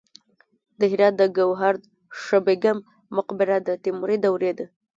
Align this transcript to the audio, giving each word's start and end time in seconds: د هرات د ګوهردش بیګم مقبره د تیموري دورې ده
د 0.79 0.81
هرات 0.91 1.13
د 1.17 1.23
ګوهردش 1.37 2.25
بیګم 2.45 2.77
مقبره 3.17 3.55
د 3.67 3.69
تیموري 3.83 4.17
دورې 4.25 4.51
ده 4.57 4.65